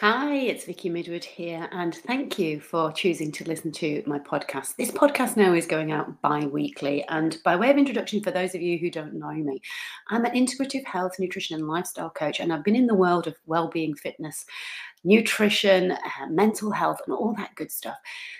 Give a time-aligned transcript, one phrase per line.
[0.00, 4.76] Hi, it's Vicky Midwood here, and thank you for choosing to listen to my podcast.
[4.76, 8.54] This podcast now is going out bi weekly, and by way of introduction, for those
[8.54, 9.62] of you who don't know me,
[10.08, 13.36] I'm an integrative health, nutrition, and lifestyle coach, and I've been in the world of
[13.46, 14.44] well being, fitness,
[15.06, 17.96] nutrition, uh, mental health, and all that good stuff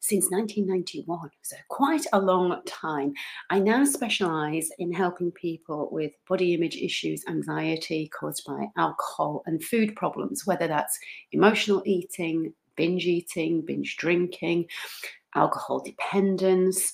[0.00, 1.30] since 1991.
[1.42, 3.14] So, quite a long time.
[3.50, 9.62] I now specialize in helping people with body image issues, anxiety caused by alcohol, and
[9.62, 10.98] food problems, whether that's
[11.32, 14.66] emotional eating, binge eating, binge drinking,
[15.34, 16.92] alcohol dependence,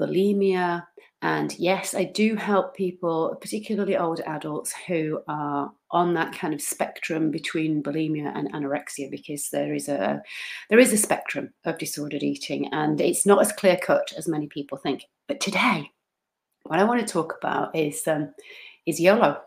[0.00, 0.86] bulimia,
[1.22, 6.62] and yes, I do help people, particularly older adults, who are on that kind of
[6.62, 10.22] spectrum between bulimia and anorexia, because there is a
[10.70, 14.46] there is a spectrum of disordered eating, and it's not as clear cut as many
[14.46, 15.04] people think.
[15.28, 15.90] But today,
[16.64, 18.32] what I want to talk about is um,
[18.86, 19.40] is YOLO.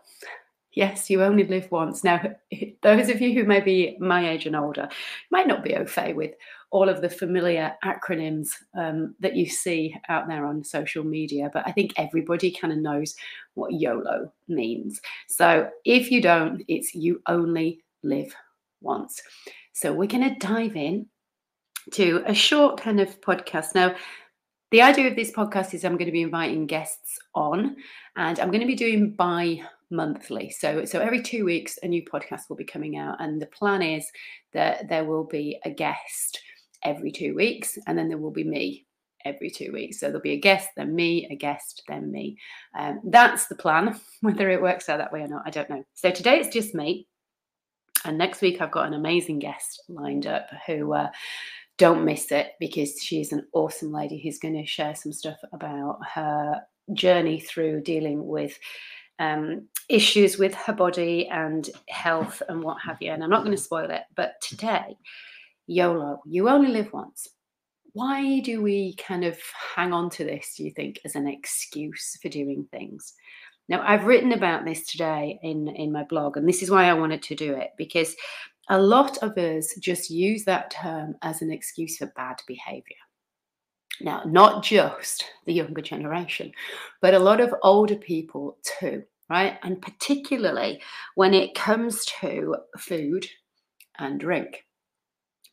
[0.74, 2.02] Yes, you only live once.
[2.02, 2.20] Now,
[2.82, 4.88] those of you who may be my age and older
[5.30, 6.32] might not be au fait with
[6.70, 11.62] all of the familiar acronyms um, that you see out there on social media, but
[11.66, 13.14] I think everybody kind of knows
[13.54, 15.00] what YOLO means.
[15.28, 18.34] So if you don't, it's you only live
[18.80, 19.22] once.
[19.72, 21.06] So we're going to dive in
[21.92, 23.76] to a short kind of podcast.
[23.76, 23.94] Now,
[24.72, 27.76] the idea of this podcast is I'm going to be inviting guests on,
[28.16, 30.50] and I'm going to be doing bi monthly.
[30.50, 33.82] So, so every two weeks, a new podcast will be coming out, and the plan
[33.82, 34.06] is
[34.52, 36.40] that there will be a guest
[36.82, 38.86] every two weeks, and then there will be me
[39.24, 40.00] every two weeks.
[40.00, 42.36] So there'll be a guest, then me, a guest, then me.
[42.78, 43.98] Um, that's the plan.
[44.20, 45.84] Whether it works out that way or not, I don't know.
[45.94, 47.06] So today it's just me.
[48.04, 51.08] And next week I've got an amazing guest lined up who uh,
[51.78, 55.98] don't miss it because she's an awesome lady who's going to share some stuff about
[56.14, 56.60] her
[56.92, 58.58] journey through dealing with
[59.18, 63.12] um, issues with her body and health and what have you.
[63.12, 64.96] And I'm not going to spoil it, but today
[65.66, 67.28] YOLO, you only live once.
[67.92, 69.38] Why do we kind of
[69.76, 73.14] hang on to this, do you think, as an excuse for doing things?
[73.68, 76.92] Now, I've written about this today in, in my blog, and this is why I
[76.92, 78.14] wanted to do it because
[78.68, 82.96] a lot of us just use that term as an excuse for bad behavior.
[84.00, 86.52] Now, not just the younger generation,
[87.00, 89.58] but a lot of older people too, right?
[89.62, 90.82] And particularly
[91.14, 93.26] when it comes to food
[93.98, 94.64] and drink.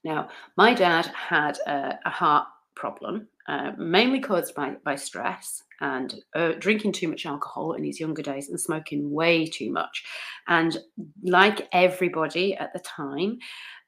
[0.03, 6.15] Now, my dad had a, a heart problem, uh, mainly caused by, by stress and
[6.35, 10.03] uh, drinking too much alcohol in his younger days and smoking way too much.
[10.47, 10.77] And
[11.23, 13.39] like everybody at the time,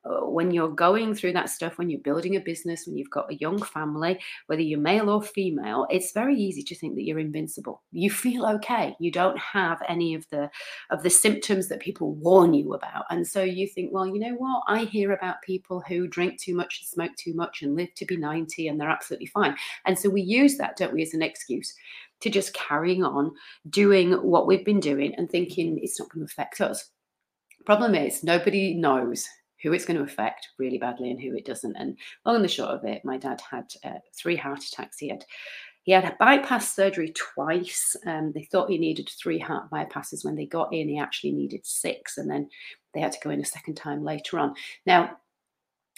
[0.06, 3.32] Uh, when you're going through that stuff, when you're building a business, when you've got
[3.32, 7.20] a young family, whether you're male or female, it's very easy to think that you're
[7.20, 7.82] invincible.
[7.92, 8.96] You feel okay.
[9.00, 10.50] You don't have any of the
[10.90, 14.36] of the symptoms that people warn you about, and so you think, well, you know
[14.36, 14.64] what?
[14.68, 18.06] I hear about people who drink too much and smoke too much and live to
[18.06, 19.56] be 90, and they're absolutely fine.
[19.86, 21.74] And so we use that, don't we, as an excuse
[22.24, 23.34] to just carrying on
[23.70, 26.90] doing what we've been doing and thinking it's not going to affect us.
[27.66, 29.28] Problem is, nobody knows
[29.64, 31.76] who it's going to affect really badly and who it doesn't.
[31.78, 35.00] And long and the short of it, my dad had uh, three heart attacks.
[35.00, 35.26] He had
[35.84, 37.96] he had bypass surgery twice.
[38.06, 40.24] Um, they thought he needed three heart bypasses.
[40.24, 42.50] When they got in, he actually needed six, and then
[42.94, 44.54] they had to go in a second time later on.
[44.86, 45.18] Now,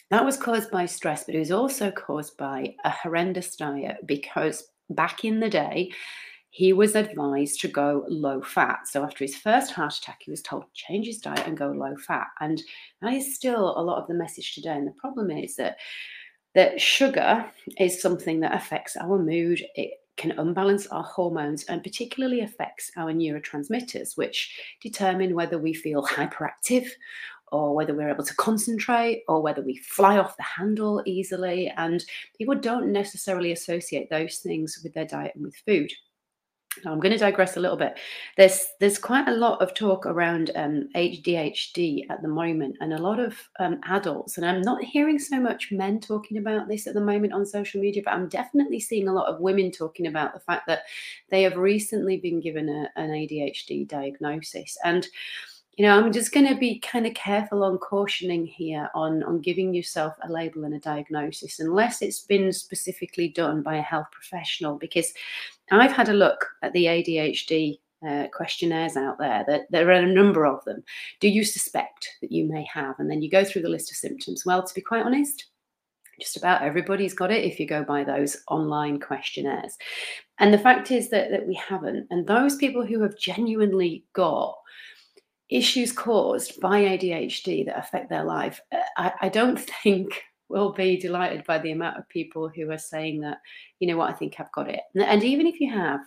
[0.09, 4.63] that was caused by stress, but it was also caused by a horrendous diet because
[4.89, 5.91] back in the day,
[6.55, 8.87] he was advised to go low fat.
[8.87, 11.67] So after his first heart attack, he was told to change his diet and go
[11.67, 12.27] low fat.
[12.39, 12.63] And
[13.01, 14.71] that is still a lot of the message today.
[14.71, 15.75] And the problem is that
[16.53, 17.45] that sugar
[17.77, 19.65] is something that affects our mood.
[19.75, 26.05] It can unbalance our hormones and particularly affects our neurotransmitters, which determine whether we feel
[26.05, 26.87] hyperactive
[27.51, 31.67] or whether we're able to concentrate or whether we fly off the handle easily.
[31.75, 32.01] And
[32.37, 35.91] people don't necessarily associate those things with their diet and with food.
[36.85, 37.97] I'm going to digress a little bit.
[38.37, 43.01] There's there's quite a lot of talk around um, ADHD at the moment, and a
[43.01, 44.37] lot of um, adults.
[44.37, 47.81] And I'm not hearing so much men talking about this at the moment on social
[47.81, 50.83] media, but I'm definitely seeing a lot of women talking about the fact that
[51.29, 54.77] they have recently been given a, an ADHD diagnosis.
[54.83, 55.07] And
[55.77, 59.41] you know, I'm just going to be kind of careful on cautioning here on, on
[59.41, 64.07] giving yourself a label and a diagnosis unless it's been specifically done by a health
[64.11, 64.77] professional.
[64.77, 65.13] Because
[65.71, 70.05] I've had a look at the ADHD uh, questionnaires out there that there are a
[70.13, 70.83] number of them.
[71.19, 72.99] Do you suspect that you may have?
[72.99, 74.43] And then you go through the list of symptoms.
[74.45, 75.45] Well, to be quite honest,
[76.19, 79.77] just about everybody's got it if you go by those online questionnaires.
[80.39, 82.07] And the fact is that, that we haven't.
[82.09, 84.55] And those people who have genuinely got
[85.49, 90.97] issues caused by ADHD that affect their life, uh, I, I don't think will be
[90.97, 93.37] delighted by the amount of people who are saying that,
[93.79, 94.81] you know what, I think I've got it.
[94.95, 96.01] And even if you have,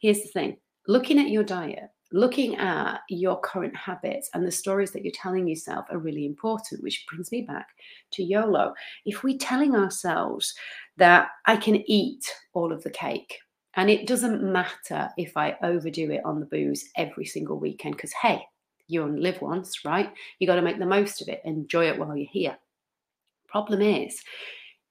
[0.00, 4.90] here's the thing looking at your diet, looking at your current habits and the stories
[4.92, 7.66] that you're telling yourself are really important, which brings me back
[8.12, 8.72] to YOLO.
[9.04, 10.54] If we're telling ourselves
[10.96, 13.38] that I can eat all of the cake,
[13.74, 18.12] and it doesn't matter if I overdo it on the booze every single weekend, because
[18.22, 18.42] hey,
[18.88, 20.10] you only live once, right?
[20.38, 22.56] You got to make the most of it, enjoy it while you're here.
[23.48, 24.22] Problem is,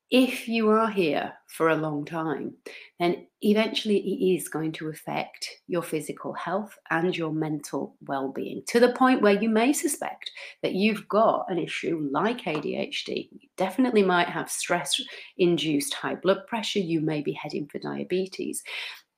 [0.09, 2.54] if you are here for a long time,
[2.98, 8.63] then eventually it is going to affect your physical health and your mental well being
[8.68, 10.31] to the point where you may suspect
[10.63, 13.30] that you've got an issue like ADHD.
[13.31, 15.00] You definitely might have stress
[15.38, 16.80] induced high blood pressure.
[16.80, 18.63] You may be heading for diabetes.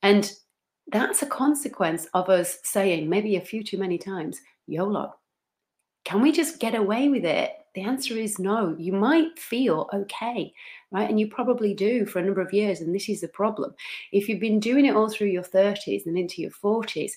[0.02, 0.32] And
[0.92, 5.14] that's a consequence of us saying maybe a few too many times, YOLO.
[6.04, 8.76] Can we just get away with it the answer is no.
[8.78, 10.54] You might feel okay,
[10.92, 11.10] right?
[11.10, 12.82] And you probably do for a number of years.
[12.82, 13.74] And this is the problem.
[14.12, 17.12] If you've been doing it all through your 30s and into your 40s,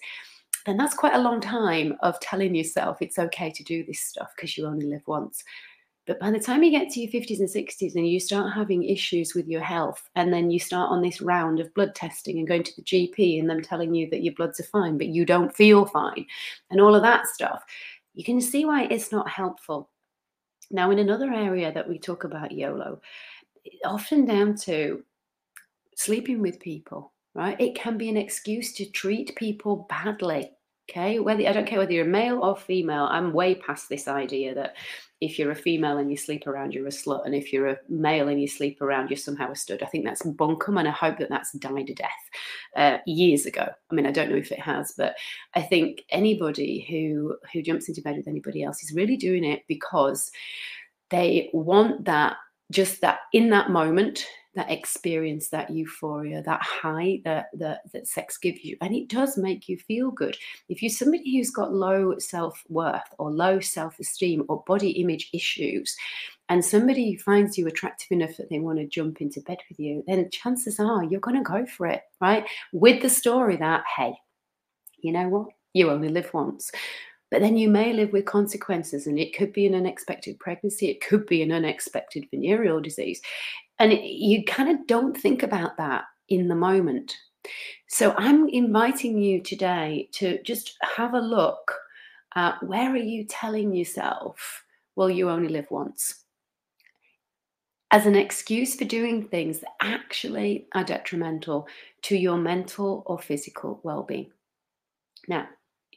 [0.66, 4.30] then that's quite a long time of telling yourself it's okay to do this stuff
[4.36, 5.42] because you only live once.
[6.06, 8.82] But by the time you get to your 50s and 60s and you start having
[8.82, 12.48] issues with your health, and then you start on this round of blood testing and
[12.48, 15.24] going to the GP and them telling you that your bloods are fine, but you
[15.24, 16.26] don't feel fine,
[16.70, 17.62] and all of that stuff,
[18.14, 19.90] you can see why it's not helpful.
[20.72, 23.00] Now, in another area that we talk about YOLO,
[23.84, 25.04] often down to
[25.94, 27.60] sleeping with people, right?
[27.60, 30.50] It can be an excuse to treat people badly.
[30.90, 34.08] Okay, whether I don't care whether you're a male or female, I'm way past this
[34.08, 34.74] idea that
[35.20, 37.78] if you're a female and you sleep around, you're a slut, and if you're a
[37.88, 39.82] male and you sleep around, you're somehow a stud.
[39.82, 42.10] I think that's bunkum, and I hope that that's died a death
[42.76, 43.68] uh, years ago.
[43.90, 45.14] I mean, I don't know if it has, but
[45.54, 49.62] I think anybody who who jumps into bed with anybody else is really doing it
[49.68, 50.32] because
[51.10, 52.36] they want that
[52.72, 58.36] just that in that moment that experience, that euphoria, that high that, that that sex
[58.36, 58.76] gives you.
[58.80, 60.36] And it does make you feel good.
[60.68, 65.96] If you're somebody who's got low self-worth or low self-esteem or body image issues,
[66.48, 70.04] and somebody finds you attractive enough that they want to jump into bed with you,
[70.06, 72.44] then chances are you're going to go for it, right?
[72.72, 74.12] With the story that, hey,
[74.98, 75.48] you know what?
[75.72, 76.70] You only live once.
[77.30, 81.00] But then you may live with consequences, and it could be an unexpected pregnancy, it
[81.00, 83.22] could be an unexpected venereal disease.
[83.78, 87.16] And you kind of don't think about that in the moment.
[87.88, 91.74] So I'm inviting you today to just have a look
[92.34, 94.64] at where are you telling yourself,
[94.96, 96.24] well, you only live once?
[97.90, 101.66] As an excuse for doing things that actually are detrimental
[102.02, 104.30] to your mental or physical well being.
[105.28, 105.46] Now,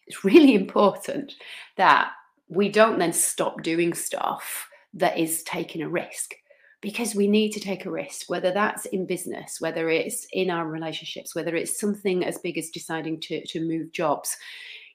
[0.07, 1.33] it's really important
[1.77, 2.11] that
[2.49, 6.35] we don't then stop doing stuff that is taking a risk
[6.85, 10.67] because we need to take a risk, whether that's in business, whether it's in our
[10.67, 14.37] relationships, whether it's something as big as deciding to, to move jobs.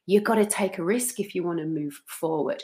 [0.06, 2.62] You've got to take a risk if you want to move forward.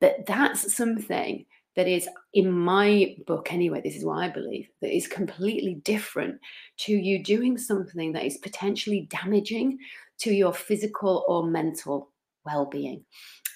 [0.00, 4.96] But that's something that is, in my book anyway, this is what I believe, that
[4.96, 6.40] is completely different
[6.82, 9.78] to you doing something that is potentially damaging
[10.18, 12.12] to your physical or mental
[12.46, 13.04] well being.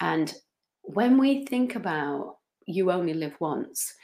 [0.01, 0.35] And
[0.83, 3.95] when we think about you only live once,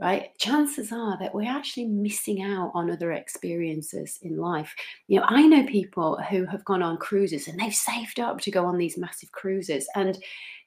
[0.00, 4.74] right, chances are that we're actually missing out on other experiences in life.
[5.06, 8.50] You know, I know people who have gone on cruises and they've saved up to
[8.50, 10.18] go on these massive cruises and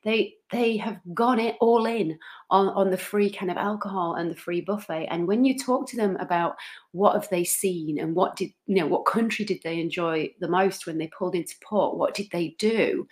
[0.04, 2.18] they they have gone it all in
[2.50, 5.08] on, on the free kind of alcohol and the free buffet.
[5.10, 6.56] And when you talk to them about
[6.92, 10.48] what have they seen and what did you know what country did they enjoy the
[10.48, 13.08] most when they pulled into port, what did they do?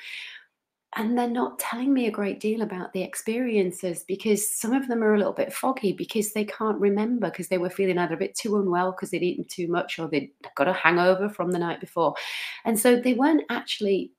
[0.98, 5.04] And they're not telling me a great deal about the experiences because some of them
[5.04, 8.18] are a little bit foggy because they can't remember because they were feeling either a
[8.18, 11.60] bit too unwell because they'd eaten too much or they'd got a hangover from the
[11.60, 12.16] night before.
[12.64, 14.14] And so they weren't actually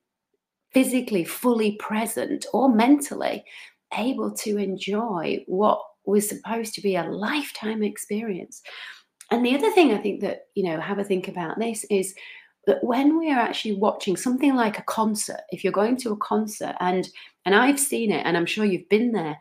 [0.71, 3.43] physically fully present or mentally
[3.97, 8.61] able to enjoy what was supposed to be a lifetime experience.
[9.31, 12.13] And the other thing I think that, you know, have a think about this is
[12.67, 16.17] that when we are actually watching something like a concert if you're going to a
[16.17, 17.09] concert and
[17.45, 19.37] and i've seen it and i'm sure you've been there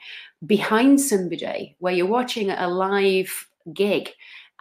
[0.46, 3.30] behind somebody where you're watching a live
[3.74, 4.10] gig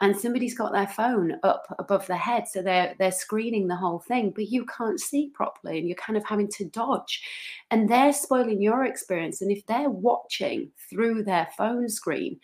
[0.02, 4.00] and somebody's got their phone up above their head so they're they're screening the whole
[4.00, 7.24] thing but you can't see properly and you're kind of having to dodge.
[7.72, 12.40] And they're spoiling your experience and if they're watching through their phone screen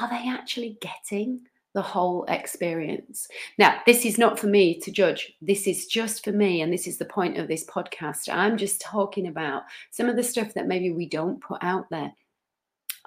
[0.00, 1.40] are they actually getting
[1.74, 3.28] the whole experience.
[3.58, 5.34] Now, this is not for me to judge.
[5.40, 6.62] This is just for me.
[6.62, 8.28] And this is the point of this podcast.
[8.32, 12.12] I'm just talking about some of the stuff that maybe we don't put out there.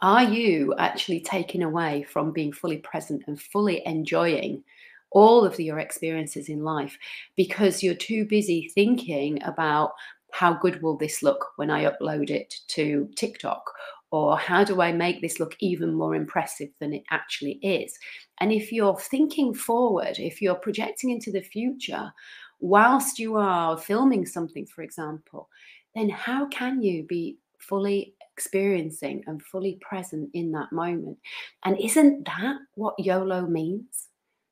[0.01, 4.63] Are you actually taken away from being fully present and fully enjoying
[5.11, 6.97] all of your experiences in life
[7.35, 9.91] because you're too busy thinking about
[10.31, 13.63] how good will this look when I upload it to TikTok?
[14.11, 17.97] Or how do I make this look even more impressive than it actually is?
[18.41, 22.11] And if you're thinking forward, if you're projecting into the future,
[22.59, 25.49] whilst you are filming something, for example,
[25.95, 31.17] then how can you be fully experiencing and fully present in that moment?
[31.63, 34.07] And isn't that what YOLO means?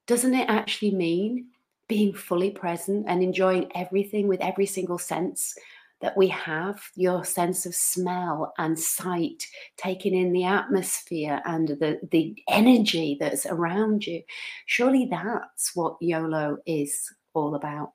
[0.07, 1.47] Doesn't it actually mean
[1.87, 5.55] being fully present and enjoying everything with every single sense
[6.01, 9.45] that we have your sense of smell and sight,
[9.77, 14.21] taking in the atmosphere and the, the energy that's around you.
[14.65, 17.91] Surely that's what YOLO is all about.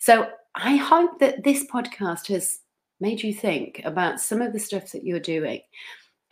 [0.00, 2.58] So I hope that this podcast has
[3.00, 5.60] made you think about some of the stuff that you're doing.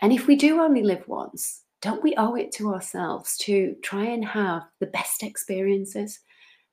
[0.01, 4.05] And if we do only live once, don't we owe it to ourselves to try
[4.05, 6.21] and have the best experiences?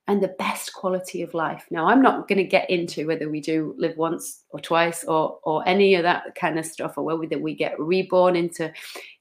[0.07, 1.65] And the best quality of life.
[1.69, 5.39] Now, I'm not going to get into whether we do live once or twice or
[5.43, 8.71] or any of that kind of stuff, or whether we get reborn into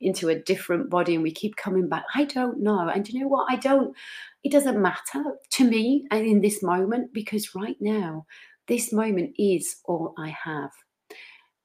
[0.01, 2.05] into a different body and we keep coming back.
[2.15, 2.89] I don't know.
[2.89, 3.47] And you know what?
[3.51, 3.95] I don't.
[4.43, 8.27] It doesn't matter to me and in this moment because right now,
[8.67, 10.71] this moment is all I have.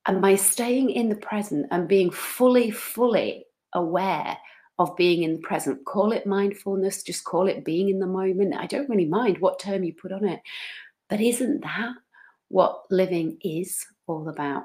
[0.08, 4.38] And by staying in the present and being fully, fully aware
[4.78, 5.86] of being in the present.
[5.86, 8.56] Call it mindfulness, just call it being in the moment.
[8.56, 10.42] I don't really mind what term you put on it.
[11.10, 11.94] But isn't that
[12.50, 14.64] what living is all about?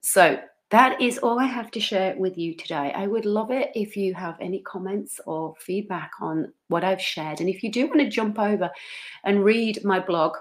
[0.00, 0.38] So,
[0.70, 2.94] that is all I have to share with you today.
[2.96, 7.40] I would love it if you have any comments or feedback on what I've shared.
[7.40, 8.70] And if you do want to jump over
[9.22, 10.34] and read my blog,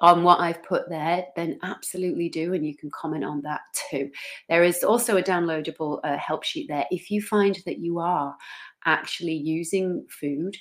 [0.00, 2.54] on what I've put there, then absolutely do.
[2.54, 4.10] And you can comment on that too.
[4.48, 6.86] There is also a downloadable uh, help sheet there.
[6.90, 8.34] If you find that you are
[8.84, 10.56] actually using food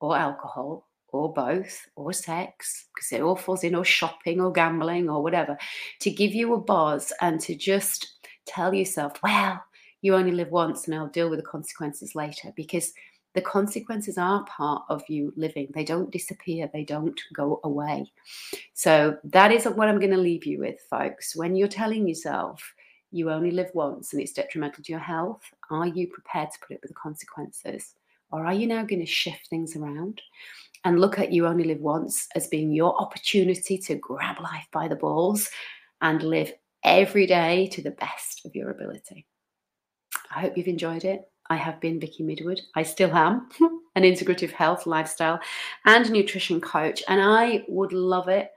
[0.00, 5.10] or alcohol or both or sex, because it all falls in, or shopping or gambling
[5.10, 5.56] or whatever,
[6.00, 9.62] to give you a buzz and to just tell yourself, well,
[10.00, 12.52] you only live once and I'll deal with the consequences later.
[12.56, 12.92] Because
[13.34, 15.68] the consequences are part of you living.
[15.74, 18.12] They don't disappear, they don't go away.
[18.74, 21.34] So, that is what I'm going to leave you with, folks.
[21.34, 22.62] When you're telling yourself
[23.10, 26.74] you only live once and it's detrimental to your health, are you prepared to put
[26.74, 27.94] up with the consequences?
[28.30, 30.20] Or are you now going to shift things around
[30.84, 34.88] and look at you only live once as being your opportunity to grab life by
[34.88, 35.50] the balls
[36.00, 39.26] and live every day to the best of your ability?
[40.34, 41.31] I hope you've enjoyed it.
[41.52, 42.60] I have been Vicky Midwood.
[42.74, 43.50] I still am
[43.94, 45.38] an integrative health, lifestyle,
[45.84, 47.02] and nutrition coach.
[47.08, 48.48] And I would love it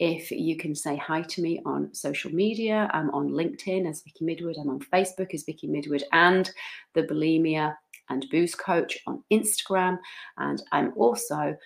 [0.00, 2.90] if you can say hi to me on social media.
[2.92, 4.58] I'm on LinkedIn as Vicky Midwood.
[4.60, 6.50] I'm on Facebook as Vicky Midwood and
[6.94, 7.76] the Bulimia
[8.08, 9.96] and Booze Coach on Instagram.
[10.36, 11.56] And I'm also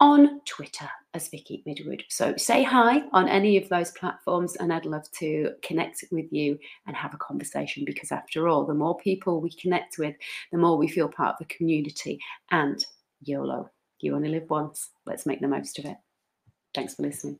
[0.00, 2.02] on Twitter as Vicky Midwood.
[2.08, 6.58] So say hi on any of those platforms, and I'd love to connect with you
[6.86, 10.16] and have a conversation because, after all, the more people we connect with,
[10.52, 12.18] the more we feel part of the community.
[12.50, 12.84] And
[13.22, 13.70] YOLO,
[14.00, 14.90] you only live once.
[15.06, 15.96] Let's make the most of it.
[16.74, 17.38] Thanks for listening.